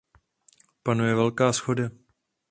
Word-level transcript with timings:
Panuje 0.83 1.15
velká 1.15 1.51
shoda. 1.53 1.89